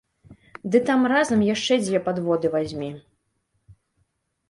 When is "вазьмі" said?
2.59-2.91